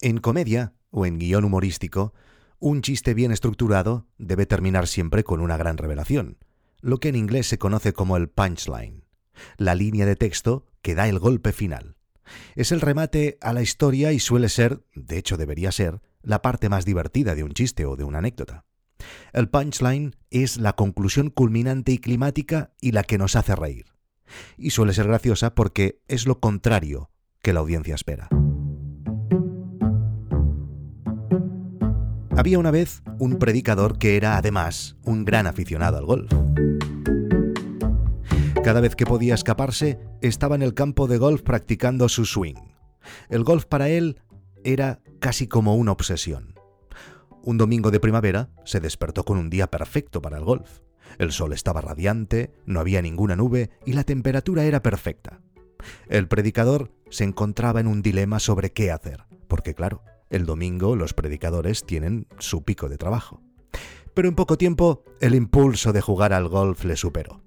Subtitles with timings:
[0.00, 2.14] En comedia o en guion humorístico,
[2.60, 6.38] un chiste bien estructurado debe terminar siempre con una gran revelación,
[6.80, 9.04] lo que en inglés se conoce como el punchline,
[9.56, 11.96] la línea de texto que da el golpe final.
[12.54, 16.68] Es el remate a la historia y suele ser, de hecho debería ser, la parte
[16.68, 18.66] más divertida de un chiste o de una anécdota.
[19.32, 23.86] El punchline es la conclusión culminante y climática y la que nos hace reír.
[24.56, 27.10] Y suele ser graciosa porque es lo contrario
[27.42, 28.28] que la audiencia espera.
[32.38, 36.32] Había una vez un predicador que era además un gran aficionado al golf.
[38.62, 42.54] Cada vez que podía escaparse, estaba en el campo de golf practicando su swing.
[43.28, 44.20] El golf para él
[44.62, 46.54] era casi como una obsesión.
[47.42, 50.82] Un domingo de primavera se despertó con un día perfecto para el golf.
[51.18, 55.40] El sol estaba radiante, no había ninguna nube y la temperatura era perfecta.
[56.08, 61.14] El predicador se encontraba en un dilema sobre qué hacer, porque claro, el domingo los
[61.14, 63.40] predicadores tienen su pico de trabajo.
[64.14, 67.42] Pero en poco tiempo el impulso de jugar al golf le superó.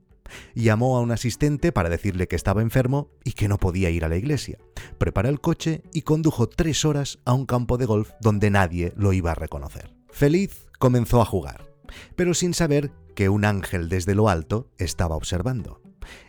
[0.56, 4.10] Llamó a un asistente para decirle que estaba enfermo y que no podía ir a
[4.10, 4.58] la iglesia.
[4.98, 9.14] Preparó el coche y condujo tres horas a un campo de golf donde nadie lo
[9.14, 9.94] iba a reconocer.
[10.10, 11.74] Feliz comenzó a jugar,
[12.16, 15.82] pero sin saber que un ángel desde lo alto estaba observando.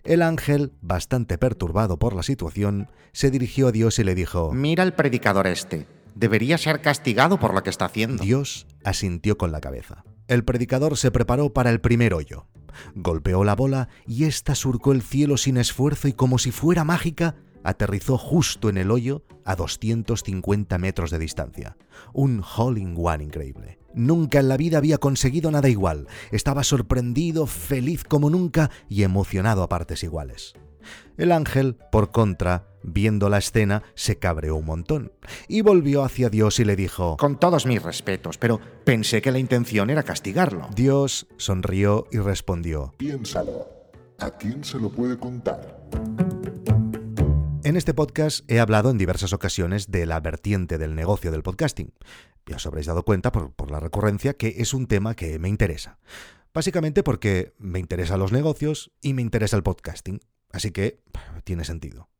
[0.04, 4.82] El ángel, bastante perturbado por la situación, se dirigió a Dios y le dijo, Mira
[4.82, 5.86] el predicador este.
[6.14, 8.22] Debería ser castigado por lo que está haciendo.
[8.22, 10.04] Dios asintió con la cabeza.
[10.28, 12.46] El predicador se preparó para el primer hoyo.
[12.94, 17.36] Golpeó la bola y ésta surcó el cielo sin esfuerzo y como si fuera mágica,
[17.64, 21.76] aterrizó justo en el hoyo a 250 metros de distancia.
[22.12, 23.78] Un hole in one increíble.
[23.94, 26.06] Nunca en la vida había conseguido nada igual.
[26.30, 30.54] Estaba sorprendido, feliz como nunca y emocionado a partes iguales.
[31.16, 35.12] El ángel, por contra, viendo la escena, se cabreó un montón
[35.48, 39.38] y volvió hacia Dios y le dijo, Con todos mis respetos, pero pensé que la
[39.38, 40.68] intención era castigarlo.
[40.74, 43.66] Dios sonrió y respondió, Piénsalo.
[44.18, 45.82] ¿A quién se lo puede contar?
[47.64, 51.92] En este podcast he hablado en diversas ocasiones de la vertiente del negocio del podcasting.
[52.46, 55.48] Ya os habréis dado cuenta por, por la recurrencia que es un tema que me
[55.48, 55.98] interesa.
[56.54, 60.20] Básicamente porque me interesan los negocios y me interesa el podcasting.
[60.52, 61.00] Así que
[61.44, 62.11] tiene sentido.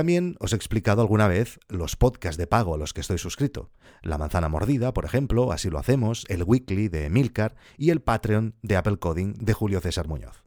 [0.00, 3.70] También os he explicado alguna vez los podcasts de pago a los que estoy suscrito.
[4.00, 8.54] La manzana mordida, por ejemplo, así lo hacemos, el weekly de Milcar y el Patreon
[8.62, 10.42] de Apple Coding de Julio César Muñoz.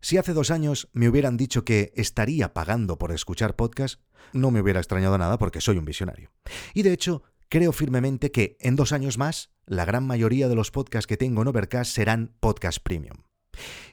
[0.00, 4.00] Si hace dos años me hubieran dicho que estaría pagando por escuchar podcast,
[4.32, 6.30] no me hubiera extrañado nada porque soy un visionario.
[6.72, 10.70] Y de hecho, creo firmemente que en dos años más, la gran mayoría de los
[10.70, 13.18] podcasts que tengo en Overcast serán podcast premium.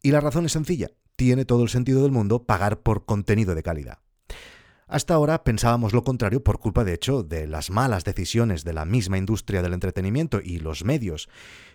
[0.01, 3.63] Y la razón es sencilla, tiene todo el sentido del mundo pagar por contenido de
[3.63, 3.99] calidad.
[4.89, 8.85] Hasta ahora pensábamos lo contrario por culpa, de hecho, de las malas decisiones de la
[8.85, 11.29] misma industria del entretenimiento y los medios.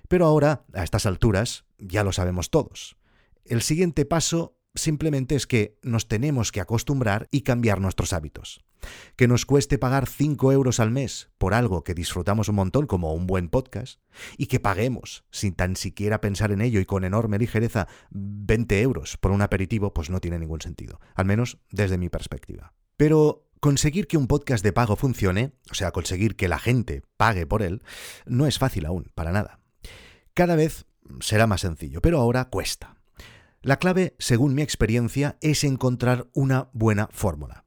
[0.08, 2.96] Pero ahora, a estas alturas, ya lo sabemos todos.
[3.44, 8.64] El siguiente paso simplemente es que nos tenemos que acostumbrar y cambiar nuestros hábitos.
[9.14, 13.14] Que nos cueste pagar 5 euros al mes por algo que disfrutamos un montón como
[13.14, 14.00] un buen podcast
[14.36, 19.16] y que paguemos sin tan siquiera pensar en ello y con enorme ligereza 20 euros
[19.18, 22.74] por un aperitivo pues no tiene ningún sentido, al menos desde mi perspectiva.
[22.96, 27.46] Pero conseguir que un podcast de pago funcione, o sea, conseguir que la gente pague
[27.46, 27.82] por él,
[28.26, 29.60] no es fácil aún, para nada.
[30.34, 30.86] Cada vez
[31.20, 32.96] será más sencillo, pero ahora cuesta.
[33.62, 37.64] La clave, según mi experiencia, es encontrar una buena fórmula.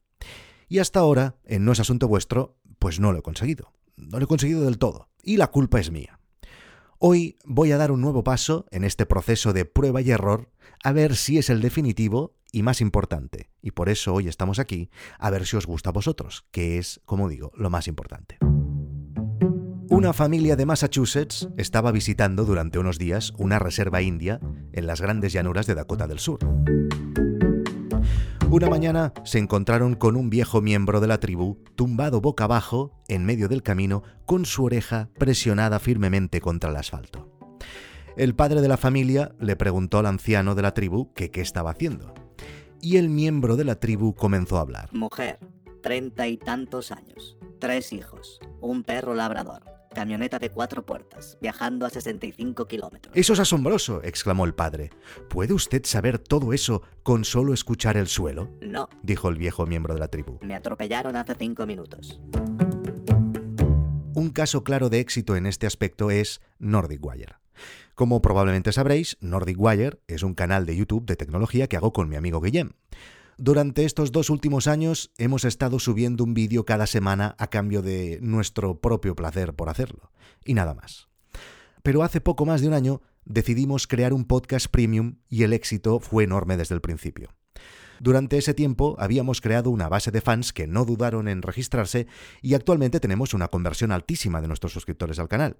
[0.69, 3.73] Y hasta ahora, en No es asunto vuestro, pues no lo he conseguido.
[3.95, 5.09] No lo he conseguido del todo.
[5.23, 6.19] Y la culpa es mía.
[6.99, 10.51] Hoy voy a dar un nuevo paso en este proceso de prueba y error,
[10.83, 13.51] a ver si es el definitivo y más importante.
[13.61, 17.01] Y por eso hoy estamos aquí, a ver si os gusta a vosotros, que es,
[17.05, 18.39] como digo, lo más importante.
[19.89, 24.39] Una familia de Massachusetts estaba visitando durante unos días una reserva india
[24.73, 26.39] en las grandes llanuras de Dakota del Sur.
[28.49, 33.23] Una mañana se encontraron con un viejo miembro de la tribu tumbado boca abajo en
[33.23, 37.31] medio del camino con su oreja presionada firmemente contra el asfalto.
[38.15, 42.26] El padre de la familia le preguntó al anciano de la tribu qué estaba haciendo.
[42.81, 44.89] Y el miembro de la tribu comenzó a hablar.
[44.93, 45.39] Mujer,
[45.81, 49.63] treinta y tantos años, tres hijos, un perro labrador,
[49.93, 53.15] camioneta de cuatro puertas, viajando a 65 kilómetros.
[53.15, 54.91] Eso es asombroso, exclamó el padre.
[55.29, 58.49] ¿Puede usted saber todo eso con solo escuchar el suelo?
[58.61, 60.37] No, dijo el viejo miembro de la tribu.
[60.41, 62.19] me atropellaron hace cinco minutos.
[64.13, 67.35] Un caso claro de éxito en este aspecto es Nordic Wire.
[67.95, 72.09] Como probablemente sabréis, Nordic Wire es un canal de YouTube de tecnología que hago con
[72.09, 72.71] mi amigo Guillem.
[73.37, 78.17] Durante estos dos últimos años hemos estado subiendo un vídeo cada semana a cambio de
[78.21, 80.11] nuestro propio placer por hacerlo,
[80.43, 81.07] y nada más.
[81.83, 85.99] Pero hace poco más de un año decidimos crear un podcast premium y el éxito
[85.99, 87.29] fue enorme desde el principio.
[87.99, 92.07] Durante ese tiempo habíamos creado una base de fans que no dudaron en registrarse
[92.41, 95.57] y actualmente tenemos una conversión altísima de nuestros suscriptores al canal.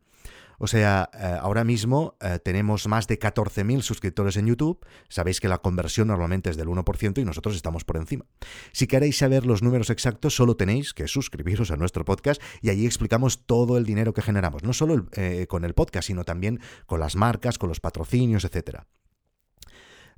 [0.58, 4.86] O sea, eh, ahora mismo eh, tenemos más de 14.000 suscriptores en YouTube.
[5.08, 8.26] Sabéis que la conversión normalmente es del 1% y nosotros estamos por encima.
[8.72, 12.86] Si queréis saber los números exactos, solo tenéis que suscribiros a nuestro podcast y allí
[12.86, 17.00] explicamos todo el dinero que generamos, no solo eh, con el podcast, sino también con
[17.00, 18.88] las marcas, con los patrocinios, etcétera.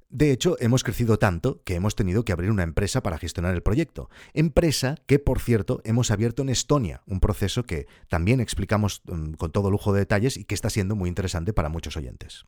[0.10, 3.62] De hecho, hemos crecido tanto que hemos tenido que abrir una empresa para gestionar el
[3.62, 4.10] proyecto.
[4.34, 9.52] Empresa que, por cierto, hemos abierto en Estonia, un proceso que también explicamos mm, con
[9.52, 12.46] todo lujo de detalles y que está siendo muy interesante para muchos oyentes.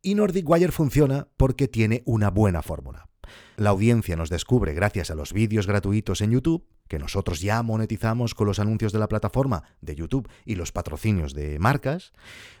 [0.00, 3.10] Y Nordic Wire funciona porque tiene una buena fórmula.
[3.56, 8.34] La audiencia nos descubre gracias a los vídeos gratuitos en YouTube, que nosotros ya monetizamos
[8.34, 12.12] con los anuncios de la plataforma de YouTube y los patrocinios de marcas,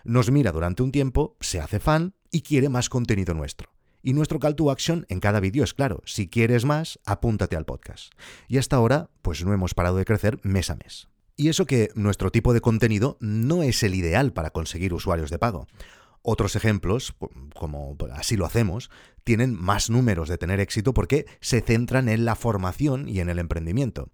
[0.04, 3.73] nos mira durante un tiempo, se hace fan y quiere más contenido nuestro.
[4.06, 7.64] Y nuestro call to action en cada vídeo es claro, si quieres más, apúntate al
[7.64, 8.12] podcast.
[8.48, 11.08] Y hasta ahora, pues no hemos parado de crecer mes a mes.
[11.36, 15.38] Y eso que nuestro tipo de contenido no es el ideal para conseguir usuarios de
[15.38, 15.66] pago.
[16.20, 17.14] Otros ejemplos,
[17.54, 18.90] como así lo hacemos,
[19.24, 23.38] tienen más números de tener éxito porque se centran en la formación y en el
[23.38, 24.10] emprendimiento.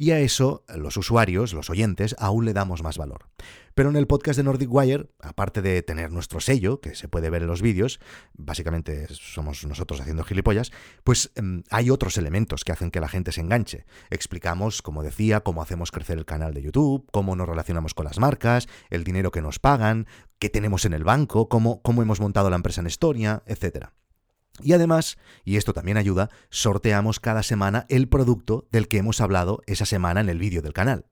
[0.00, 3.28] Y a eso los usuarios, los oyentes, aún le damos más valor.
[3.74, 7.28] Pero en el podcast de Nordic Wire, aparte de tener nuestro sello, que se puede
[7.28, 8.00] ver en los vídeos,
[8.32, 10.72] básicamente somos nosotros haciendo gilipollas,
[11.04, 13.84] pues em, hay otros elementos que hacen que la gente se enganche.
[14.08, 18.18] Explicamos, como decía, cómo hacemos crecer el canal de YouTube, cómo nos relacionamos con las
[18.18, 20.06] marcas, el dinero que nos pagan,
[20.38, 23.92] qué tenemos en el banco, cómo, cómo hemos montado la empresa en Estonia, etcétera.
[24.62, 29.62] Y además, y esto también ayuda, sorteamos cada semana el producto del que hemos hablado
[29.66, 31.06] esa semana en el vídeo del canal.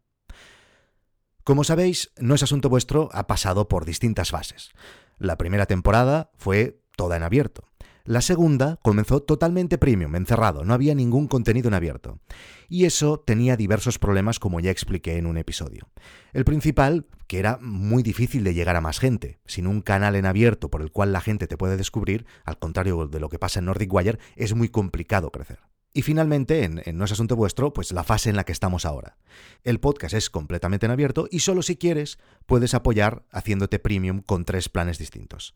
[1.44, 4.72] Como sabéis, No es Asunto Vuestro ha pasado por distintas fases.
[5.18, 7.67] La primera temporada fue toda en abierto.
[8.08, 12.20] La segunda comenzó totalmente premium, encerrado, no había ningún contenido en abierto.
[12.66, 15.90] Y eso tenía diversos problemas como ya expliqué en un episodio.
[16.32, 19.40] El principal, que era muy difícil de llegar a más gente.
[19.44, 23.08] Sin un canal en abierto por el cual la gente te puede descubrir, al contrario
[23.08, 25.58] de lo que pasa en Nordic Wire, es muy complicado crecer.
[25.92, 29.18] Y finalmente, en, No es Asunto Vuestro, pues la fase en la que estamos ahora.
[29.64, 34.46] El podcast es completamente en abierto y solo si quieres puedes apoyar haciéndote premium con
[34.46, 35.54] tres planes distintos.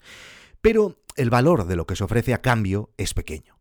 [0.63, 3.59] Pero el valor de lo que se ofrece a cambio es pequeño.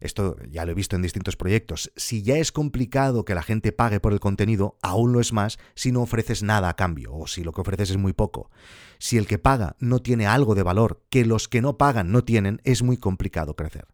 [0.00, 1.92] Esto ya lo he visto en distintos proyectos.
[1.94, 5.58] Si ya es complicado que la gente pague por el contenido, aún lo es más
[5.74, 8.50] si no ofreces nada a cambio o si lo que ofreces es muy poco.
[8.98, 12.24] Si el que paga no tiene algo de valor que los que no pagan no
[12.24, 13.86] tienen, es muy complicado crecer.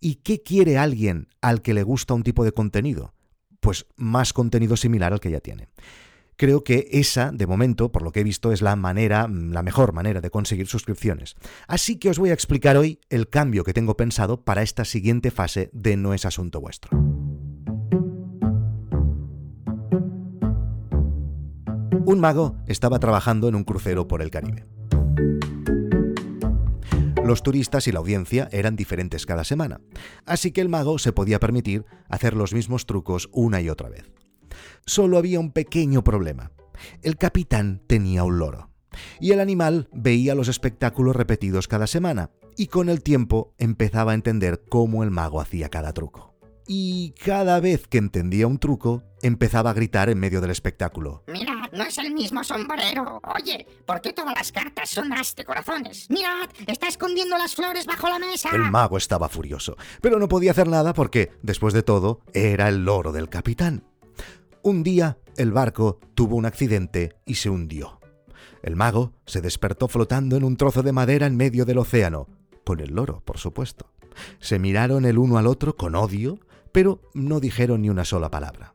[0.00, 3.12] ¿Y qué quiere alguien al que le gusta un tipo de contenido?
[3.60, 5.68] Pues más contenido similar al que ya tiene.
[6.38, 9.92] Creo que esa, de momento, por lo que he visto, es la manera, la mejor
[9.92, 11.34] manera de conseguir suscripciones.
[11.66, 15.32] Así que os voy a explicar hoy el cambio que tengo pensado para esta siguiente
[15.32, 16.96] fase de No es asunto vuestro.
[22.04, 24.64] Un mago estaba trabajando en un crucero por el Caribe.
[27.24, 29.80] Los turistas y la audiencia eran diferentes cada semana,
[30.24, 34.17] así que el mago se podía permitir hacer los mismos trucos una y otra vez.
[34.86, 36.52] Solo había un pequeño problema.
[37.02, 38.70] El capitán tenía un loro.
[39.20, 44.14] Y el animal veía los espectáculos repetidos cada semana, y con el tiempo empezaba a
[44.14, 46.34] entender cómo el mago hacía cada truco.
[46.66, 51.24] Y cada vez que entendía un truco, empezaba a gritar en medio del espectáculo.
[51.26, 53.22] Mirad, no es el mismo sombrero.
[53.34, 56.10] Oye, ¿por qué todas las cartas son as de corazones?
[56.10, 58.50] Mirad, está escondiendo las flores bajo la mesa.
[58.52, 62.84] El mago estaba furioso, pero no podía hacer nada porque, después de todo, era el
[62.84, 63.84] loro del capitán.
[64.62, 68.00] Un día el barco tuvo un accidente y se hundió.
[68.62, 72.26] El mago se despertó flotando en un trozo de madera en medio del océano,
[72.64, 73.90] con el loro, por supuesto.
[74.40, 76.40] Se miraron el uno al otro con odio,
[76.72, 78.74] pero no dijeron ni una sola palabra.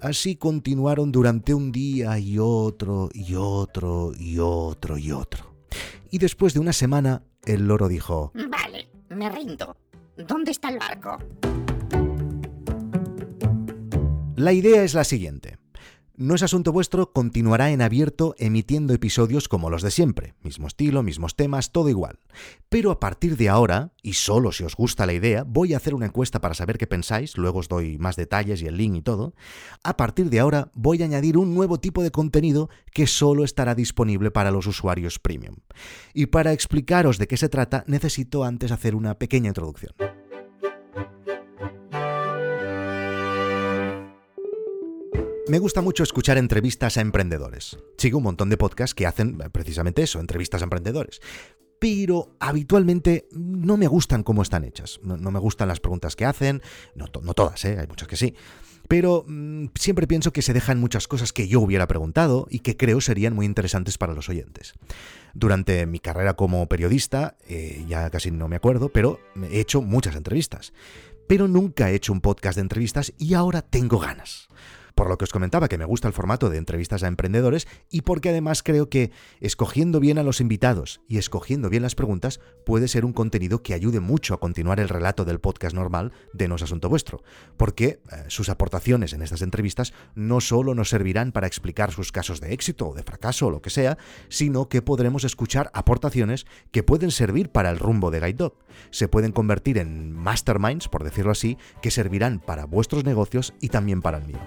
[0.00, 5.54] Así continuaron durante un día y otro y otro y otro y otro.
[6.10, 9.74] Y después de una semana, el loro dijo, Vale, me rindo.
[10.16, 11.18] ¿Dónde está el barco?
[14.36, 15.58] La idea es la siguiente.
[16.16, 21.04] No es asunto vuestro, continuará en abierto emitiendo episodios como los de siempre, mismo estilo,
[21.04, 22.18] mismos temas, todo igual.
[22.68, 25.94] Pero a partir de ahora, y solo si os gusta la idea, voy a hacer
[25.94, 29.02] una encuesta para saber qué pensáis, luego os doy más detalles y el link y
[29.02, 29.34] todo.
[29.84, 33.76] A partir de ahora voy a añadir un nuevo tipo de contenido que solo estará
[33.76, 35.56] disponible para los usuarios premium.
[36.12, 39.94] Y para explicaros de qué se trata, necesito antes hacer una pequeña introducción.
[45.46, 47.76] Me gusta mucho escuchar entrevistas a emprendedores.
[47.98, 51.20] Sigo un montón de podcasts que hacen eh, precisamente eso, entrevistas a emprendedores.
[51.78, 55.00] Pero habitualmente no me gustan cómo están hechas.
[55.02, 56.62] No, me gustan las preguntas que hacen.
[56.94, 57.76] No todas, ¿eh?
[57.78, 58.34] hay muchas que sí.
[58.88, 62.78] Pero mm, siempre pienso que se dejan muchas cosas que yo hubiera preguntado y que
[62.78, 64.72] creo serían muy interesantes para los oyentes.
[65.34, 69.20] Durante mi carrera como periodista, eh, ya casi no me acuerdo, pero
[69.50, 70.72] he hecho muchas entrevistas.
[71.28, 74.48] Pero nunca he hecho un podcast de entrevistas y ahora tengo ganas.
[74.94, 78.02] Por lo que os comentaba que me gusta el formato de entrevistas a emprendedores y
[78.02, 79.10] porque además creo que
[79.40, 83.74] escogiendo bien a los invitados y escogiendo bien las preguntas puede ser un contenido que
[83.74, 87.22] ayude mucho a continuar el relato del podcast normal de No es Asunto Vuestro,
[87.56, 92.40] porque eh, sus aportaciones en estas entrevistas no solo nos servirán para explicar sus casos
[92.40, 93.98] de éxito o de fracaso o lo que sea,
[94.28, 98.54] sino que podremos escuchar aportaciones que pueden servir para el rumbo de Guide Dog.
[98.90, 104.00] Se pueden convertir en masterminds, por decirlo así, que servirán para vuestros negocios y también
[104.00, 104.40] para el mío.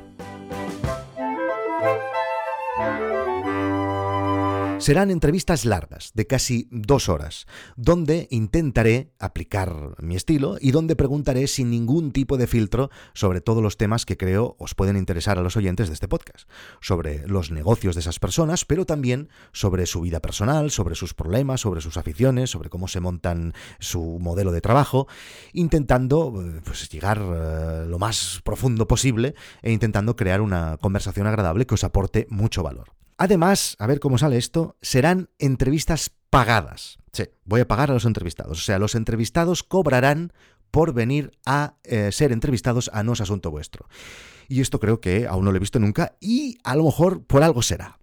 [4.88, 11.48] Serán entrevistas largas, de casi dos horas, donde intentaré aplicar mi estilo y donde preguntaré
[11.48, 15.41] sin ningún tipo de filtro sobre todos los temas que creo os pueden interesar a
[15.41, 20.00] los oyentes de este podcast, sobre los negocios de esas personas, pero también sobre su
[20.00, 24.62] vida personal, sobre sus problemas, sobre sus aficiones, sobre cómo se montan su modelo de
[24.62, 25.10] trabajo,
[25.51, 31.67] intentando eh, pues, llegar eh, lo más profundo posible e intentando crear una conversación agradable
[31.67, 32.97] que os aporte mucho valor.
[33.18, 37.00] Además, a ver cómo sale esto, serán entrevistas pagadas.
[37.12, 38.60] Sí, voy a pagar a los entrevistados.
[38.60, 40.34] O sea, los entrevistados cobrarán
[40.70, 43.88] por venir a eh, ser entrevistados a No es Asunto Vuestro.
[44.48, 47.44] Y esto creo que aún no lo he visto nunca y a lo mejor por
[47.44, 48.00] algo será.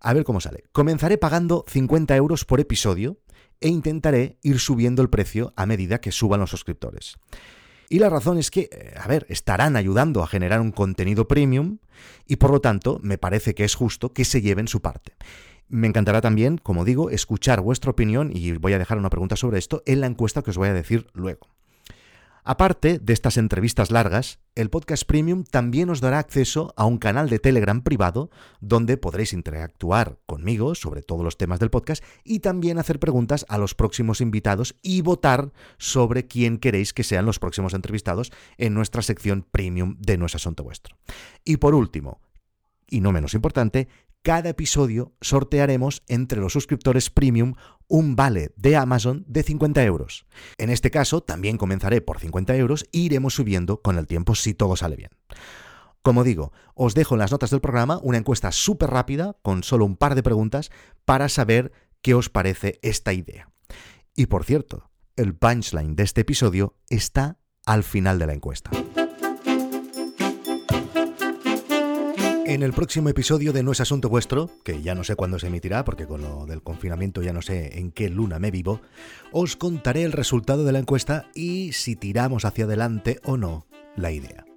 [0.00, 0.64] A ver cómo sale.
[0.72, 3.18] Comenzaré pagando 50 euros por episodio
[3.60, 7.16] e intentaré ir subiendo el precio a medida que suban los suscriptores.
[7.88, 11.78] Y la razón es que, eh, a ver, estarán ayudando a generar un contenido premium
[12.26, 15.16] y por lo tanto me parece que es justo que se lleven su parte.
[15.68, 19.58] Me encantará también, como digo, escuchar vuestra opinión y voy a dejar una pregunta sobre
[19.58, 21.48] esto en la encuesta que os voy a decir luego.
[22.50, 27.28] Aparte de estas entrevistas largas, el podcast premium también os dará acceso a un canal
[27.28, 28.30] de Telegram privado
[28.62, 33.58] donde podréis interactuar conmigo sobre todos los temas del podcast y también hacer preguntas a
[33.58, 39.02] los próximos invitados y votar sobre quién queréis que sean los próximos entrevistados en nuestra
[39.02, 40.96] sección premium de No es Asunto Vuestro.
[41.44, 42.22] Y por último,
[42.88, 43.88] y no menos importante,
[44.22, 47.54] cada episodio sortearemos entre los suscriptores premium
[47.86, 50.26] un vale de Amazon de 50 euros.
[50.58, 54.54] En este caso, también comenzaré por 50 euros e iremos subiendo con el tiempo si
[54.54, 55.10] todo sale bien.
[56.02, 59.84] Como digo, os dejo en las notas del programa una encuesta súper rápida con solo
[59.84, 60.70] un par de preguntas
[61.04, 61.72] para saber
[62.02, 63.50] qué os parece esta idea.
[64.14, 68.70] Y por cierto, el punchline de este episodio está al final de la encuesta.
[72.48, 75.48] En el próximo episodio de No es Asunto Vuestro, que ya no sé cuándo se
[75.48, 78.80] emitirá, porque con lo del confinamiento ya no sé en qué luna me vivo,
[79.32, 84.12] os contaré el resultado de la encuesta y si tiramos hacia adelante o no la
[84.12, 84.47] idea.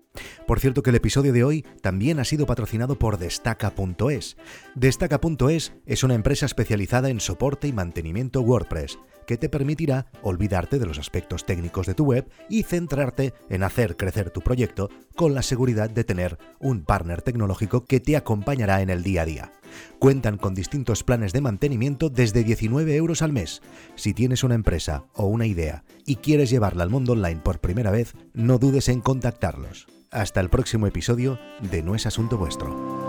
[0.46, 4.38] Por cierto que el episodio de hoy también ha sido patrocinado por Destaca.es.
[4.76, 10.86] Destaca.es es una empresa especializada en soporte y mantenimiento WordPress que te permitirá olvidarte de
[10.86, 15.42] los aspectos técnicos de tu web y centrarte en hacer crecer tu proyecto con la
[15.42, 19.52] seguridad de tener un partner tecnológico que te acompañará en el día a día.
[20.00, 23.62] Cuentan con distintos planes de mantenimiento desde 19 euros al mes.
[23.96, 27.92] Si tienes una empresa o una idea y quieres llevarla al mundo online por primera
[27.92, 29.88] vez, no dudes en contactarlos.
[30.12, 31.40] Hasta el próximo episodio
[31.72, 33.01] de No es Asunto Vuestro.